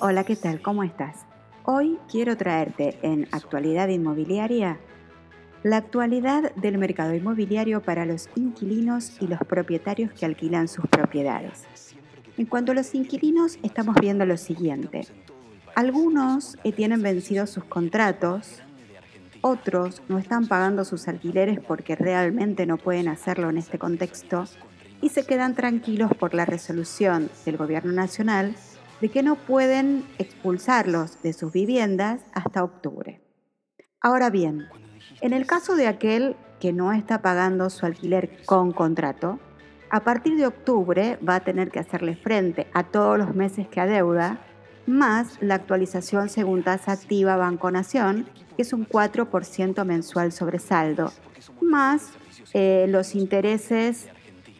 [0.00, 0.62] Hola, ¿qué tal?
[0.62, 1.26] ¿Cómo estás?
[1.64, 4.78] Hoy quiero traerte en Actualidad Inmobiliaria
[5.62, 11.66] la actualidad del mercado inmobiliario para los inquilinos y los propietarios que alquilan sus propiedades.
[12.38, 15.06] En cuanto a los inquilinos, estamos viendo lo siguiente.
[15.74, 18.62] Algunos tienen vencidos sus contratos,
[19.42, 24.44] otros no están pagando sus alquileres porque realmente no pueden hacerlo en este contexto
[25.00, 28.54] y se quedan tranquilos por la resolución del Gobierno Nacional
[29.00, 33.22] de que no pueden expulsarlos de sus viviendas hasta octubre.
[34.00, 34.66] Ahora bien,
[35.20, 39.38] en el caso de aquel que no está pagando su alquiler con contrato,
[39.90, 43.80] a partir de octubre va a tener que hacerle frente a todos los meses que
[43.80, 44.38] adeuda,
[44.86, 51.12] más la actualización según tasa activa Banco Nación, que es un 4% mensual sobre saldo,
[51.60, 52.10] más
[52.54, 54.08] eh, los intereses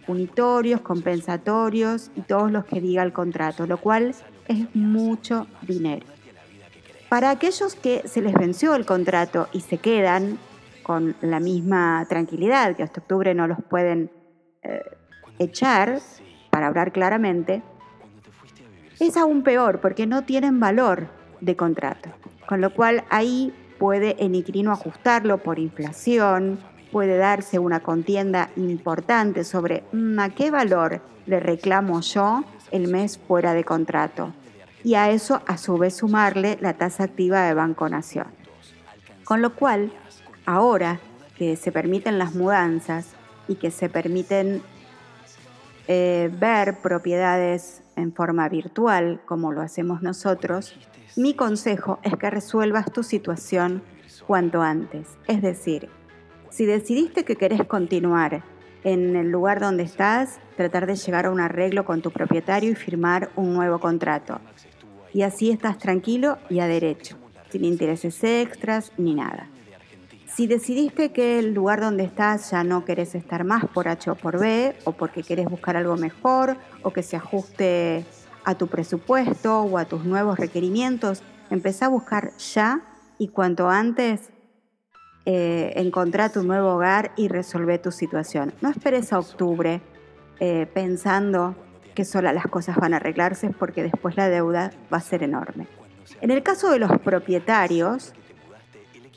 [0.09, 4.15] punitorios, compensatorios y todos los que diga el contrato, lo cual
[4.49, 6.07] es mucho dinero.
[7.11, 10.39] Para aquellos que se les venció el contrato y se quedan
[10.83, 14.11] con la misma tranquilidad, que hasta octubre no los pueden
[14.63, 14.81] eh,
[15.39, 16.01] echar,
[16.49, 17.63] para hablar claramente,
[18.99, 21.09] es aún peor porque no tienen valor
[21.43, 22.09] de contrato.
[22.49, 26.59] Con lo cual ahí puede inquilino ajustarlo por inflación,
[26.93, 33.19] puede darse una contienda importante sobre mm, a qué valor le reclamo yo el mes
[33.19, 34.33] fuera de contrato.
[34.85, 38.29] Y a eso a su vez sumarle la tasa activa de Banco Nación.
[39.25, 39.93] Con lo cual,
[40.47, 41.01] ahora
[41.37, 43.09] que se permiten las mudanzas
[43.49, 44.63] y que se permiten
[45.87, 50.75] eh, ver propiedades en forma virtual, como lo hacemos nosotros,
[51.17, 53.83] mi consejo es que resuelvas tu situación
[54.27, 55.09] cuanto antes.
[55.27, 55.89] Es decir,
[56.51, 58.43] si decidiste que querés continuar
[58.85, 62.75] en el lugar donde estás, tratar de llegar a un arreglo con tu propietario y
[62.75, 64.41] firmar un nuevo contrato.
[65.13, 67.17] Y así estás tranquilo y a derecho,
[67.51, 69.49] sin intereses extras ni nada.
[70.27, 74.15] Si decidiste que el lugar donde estás ya no querés estar más por H o
[74.15, 78.05] por B, o porque querés buscar algo mejor, o que se ajuste
[78.45, 82.83] a tu presupuesto o a tus nuevos requerimientos, empezá a buscar ya
[83.19, 84.31] y cuanto antes
[85.31, 88.55] eh, encontrar tu nuevo hogar y resolver tu situación.
[88.63, 89.83] No esperes a octubre
[90.41, 91.55] eh, pensando
[91.95, 95.67] que solas las cosas van a arreglarse porque después la deuda va a ser enorme.
[96.23, 98.15] En el caso de los propietarios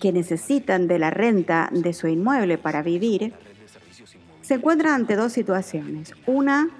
[0.01, 3.33] que necesitan de la renta de su inmueble para vivir,
[4.41, 6.13] se encuentran ante dos situaciones.
[6.25, 6.71] Una,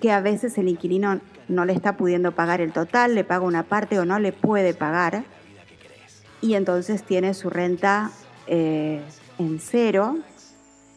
[0.00, 3.64] que a veces el inquilino no le está pudiendo pagar el total, le paga una
[3.64, 5.24] parte o no le puede pagar,
[6.40, 8.12] y entonces tiene su renta
[8.46, 9.02] eh,
[9.38, 10.18] en cero,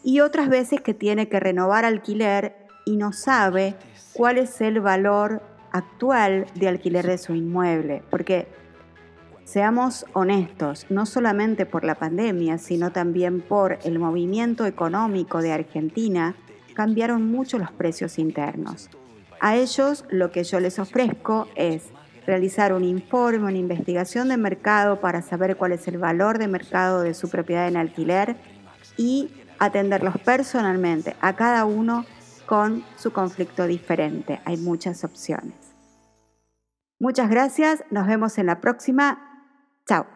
[0.02, 2.56] y otras veces que tiene que renovar alquiler
[2.86, 3.74] y no sabe
[4.12, 8.48] cuál es el valor actual de alquiler de su inmueble, porque
[9.44, 16.34] seamos honestos, no solamente por la pandemia, sino también por el movimiento económico de Argentina,
[16.74, 18.88] cambiaron mucho los precios internos.
[19.40, 21.90] A ellos lo que yo les ofrezco es
[22.26, 27.02] realizar un informe, una investigación de mercado para saber cuál es el valor de mercado
[27.02, 28.36] de su propiedad en alquiler
[28.96, 32.04] y atenderlos personalmente a cada uno
[32.46, 34.40] con su conflicto diferente.
[34.44, 35.54] Hay muchas opciones.
[36.98, 39.18] Muchas gracias, nos vemos en la próxima.
[39.86, 40.06] Chao.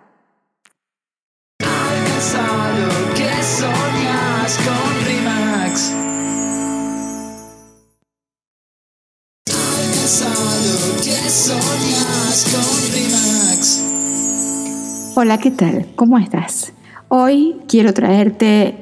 [15.14, 15.86] Hola, ¿qué tal?
[15.94, 16.72] ¿Cómo estás?
[17.06, 18.74] Hoy quiero traerte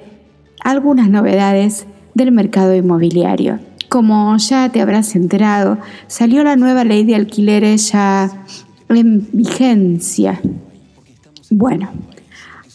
[0.65, 3.59] algunas novedades del mercado inmobiliario.
[3.91, 5.77] Como ya te habrás enterado,
[6.07, 8.31] salió la nueva ley de alquileres ya
[8.89, 10.41] en vigencia.
[11.51, 11.91] Bueno,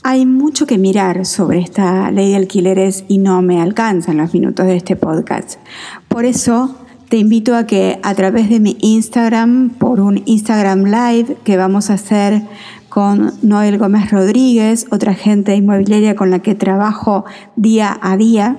[0.04, 4.68] hay mucho que mirar sobre esta ley de alquileres y no me alcanzan los minutos
[4.68, 5.60] de este podcast.
[6.08, 6.76] Por eso
[7.10, 11.90] te invito a que a través de mi Instagram, por un Instagram Live que vamos
[11.90, 12.42] a hacer
[12.90, 17.26] con Noel Gómez Rodríguez, otra gente inmobiliaria con la que trabajo
[17.56, 18.58] día a día.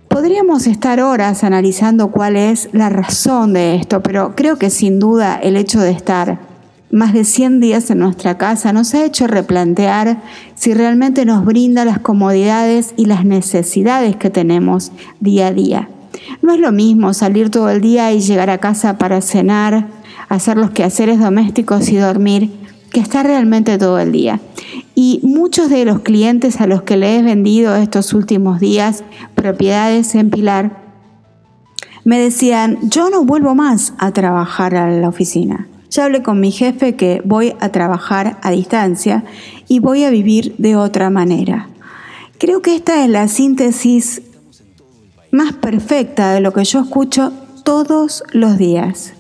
[0.08, 5.36] Podríamos estar horas analizando cuál es la razón de esto, pero creo que sin duda
[5.36, 6.49] el hecho de estar
[6.92, 10.22] más de 100 días en nuestra casa nos ha hecho replantear
[10.56, 15.90] si realmente nos brinda las comodidades y las necesidades que tenemos día a día.
[16.42, 19.88] No es lo mismo salir todo el día y llegar a casa para cenar,
[20.30, 22.52] hacer los quehaceres domésticos y dormir,
[22.92, 24.40] que estar realmente todo el día.
[24.96, 29.04] Y muchos de los clientes a los que le he vendido estos últimos días
[29.36, 30.90] propiedades en Pilar
[32.04, 35.68] me decían, yo no vuelvo más a trabajar a la oficina.
[35.90, 39.24] Ya hablé con mi jefe que voy a trabajar a distancia
[39.68, 41.70] y voy a vivir de otra manera.
[42.38, 44.22] Creo que esta es la síntesis
[45.32, 47.34] más perfecta de lo que yo escucho
[47.64, 49.14] todos los días.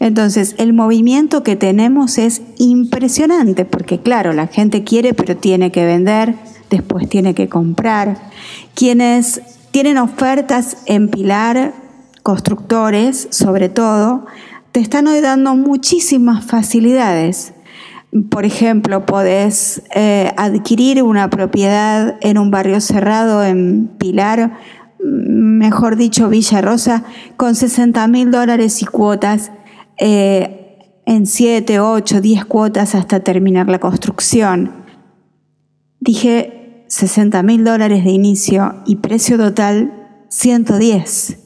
[0.00, 5.84] Entonces, el movimiento que tenemos es impresionante porque, claro, la gente quiere pero tiene que
[5.84, 6.34] vender,
[6.70, 8.30] después tiene que comprar.
[8.74, 11.74] Quienes tienen ofertas en Pilar,
[12.22, 14.26] constructores sobre todo,
[14.74, 17.54] te están hoy dando muchísimas facilidades.
[18.28, 24.58] Por ejemplo, podés eh, adquirir una propiedad en un barrio cerrado en Pilar,
[24.98, 27.04] mejor dicho, Villa Rosa,
[27.36, 29.52] con 60 mil dólares y cuotas
[29.96, 34.72] eh, en 7, 8, 10 cuotas hasta terminar la construcción.
[36.00, 41.43] Dije 60 mil dólares de inicio y precio total 110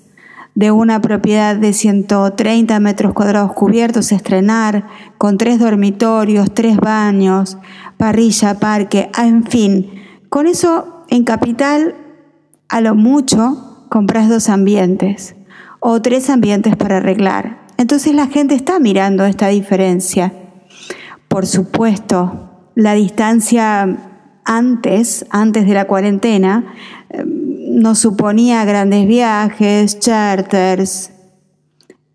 [0.59, 7.59] de una propiedad de 130 metros cuadrados cubiertos, estrenar, con tres dormitorios, tres baños,
[7.97, 9.89] parrilla, parque, ah, en fin.
[10.29, 11.95] Con eso, en capital,
[12.69, 15.37] a lo mucho, compras dos ambientes
[15.79, 17.61] o tres ambientes para arreglar.
[17.77, 20.33] Entonces la gente está mirando esta diferencia.
[21.29, 23.97] Por supuesto, la distancia
[24.45, 26.65] antes, antes de la cuarentena,
[27.71, 31.11] nos suponía grandes viajes, charters,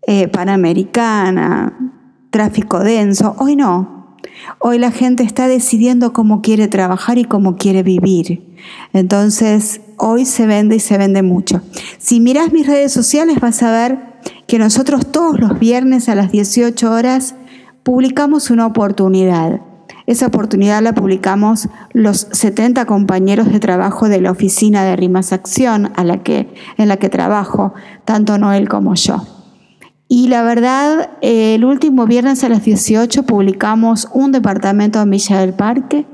[0.06, 1.92] eh, panamericana,
[2.30, 3.36] tráfico denso.
[3.38, 4.16] Hoy no.
[4.58, 8.56] Hoy la gente está decidiendo cómo quiere trabajar y cómo quiere vivir.
[8.92, 11.62] Entonces, hoy se vende y se vende mucho.
[11.98, 13.98] Si miras mis redes sociales vas a ver
[14.46, 17.34] que nosotros todos los viernes a las 18 horas
[17.82, 19.60] publicamos una oportunidad
[20.06, 25.92] esa oportunidad la publicamos los 70 compañeros de trabajo de la oficina de Rimas Acción
[25.96, 27.72] a la que, en la que trabajo,
[28.04, 29.26] tanto Noel como yo.
[30.06, 35.54] Y la verdad, el último viernes a las 18 publicamos un departamento en Villa del
[35.54, 36.06] Parque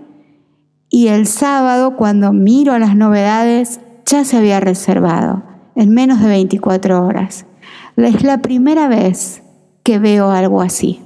[0.89, 5.43] y el sábado, cuando miro las novedades, ya se había reservado
[5.77, 7.47] en menos de 24 horas.
[7.97, 9.43] Es la primera vez
[9.83, 11.01] que veo algo así.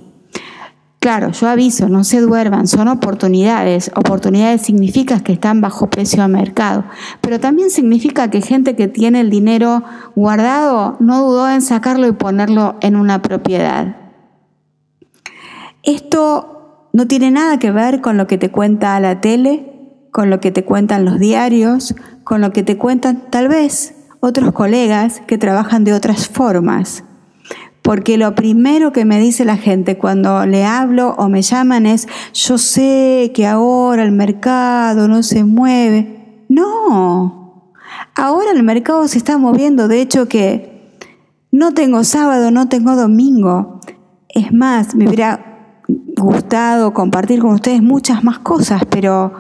[1.05, 3.91] Claro, yo aviso, no se duerman, son oportunidades.
[3.95, 6.85] Oportunidades significa que están bajo precio de mercado,
[7.21, 9.83] pero también significa que gente que tiene el dinero
[10.17, 13.97] guardado no dudó en sacarlo y ponerlo en una propiedad.
[15.83, 20.41] Esto no tiene nada que ver con lo que te cuenta la tele, con lo
[20.41, 21.95] que te cuentan los diarios,
[22.25, 27.05] con lo que te cuentan tal vez otros colegas que trabajan de otras formas
[27.85, 32.09] porque lo primero que me dice la gente cuando le hablo o me llaman es,
[32.33, 36.47] yo sé que ahora el mercado no se mueve.
[36.49, 37.75] No,
[38.15, 40.95] ahora el mercado se está moviendo, de hecho que
[41.53, 43.81] no tengo sábado, no tengo domingo.
[44.31, 45.83] Es más, me hubiera
[46.17, 49.35] gustado compartir con ustedes muchas más cosas, pero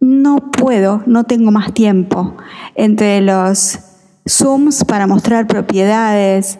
[0.00, 2.34] no puedo, no tengo más tiempo.
[2.74, 3.78] Entre los
[4.28, 6.58] Zooms para mostrar propiedades,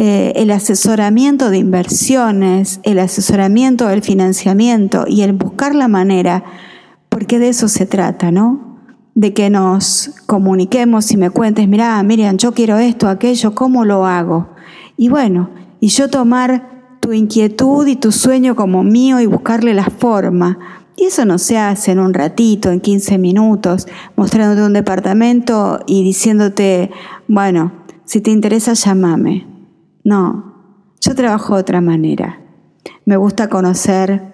[0.00, 6.44] eh, el asesoramiento de inversiones, el asesoramiento del financiamiento y el buscar la manera,
[7.08, 8.78] porque de eso se trata, ¿no?
[9.16, 14.06] De que nos comuniquemos y me cuentes, mira, Miriam, yo quiero esto, aquello, ¿cómo lo
[14.06, 14.50] hago?
[14.96, 15.50] Y bueno,
[15.80, 20.60] y yo tomar tu inquietud y tu sueño como mío y buscarle la forma.
[20.94, 26.04] Y eso no se hace en un ratito, en 15 minutos, mostrándote un departamento y
[26.04, 26.92] diciéndote,
[27.26, 27.72] bueno,
[28.04, 29.57] si te interesa, llámame.
[30.04, 30.54] No,
[31.00, 32.40] yo trabajo de otra manera.
[33.04, 34.32] Me gusta conocer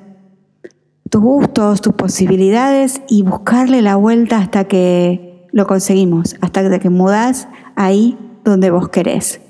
[1.11, 7.49] tus gustos, tus posibilidades y buscarle la vuelta hasta que lo conseguimos, hasta que mudas
[7.77, 9.41] ahí donde vos querés.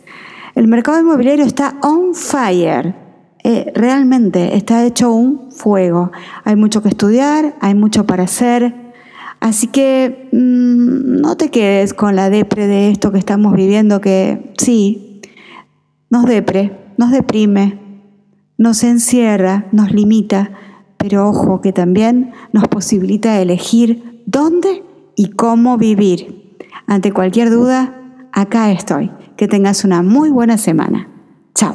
[0.54, 2.94] El mercado inmobiliario está on fire.
[3.42, 6.12] Eh, realmente está hecho un fuego.
[6.44, 8.92] Hay mucho que estudiar, hay mucho para hacer.
[9.40, 14.54] Así que mm, no te quedes con la depre de esto que estamos viviendo, que
[14.56, 15.03] sí,
[16.14, 17.80] nos depre, nos deprime,
[18.56, 20.52] nos encierra, nos limita,
[20.96, 24.84] pero ojo que también nos posibilita elegir dónde
[25.16, 26.56] y cómo vivir.
[26.86, 27.96] Ante cualquier duda,
[28.30, 29.10] acá estoy.
[29.36, 31.08] Que tengas una muy buena semana.
[31.52, 31.74] Chao.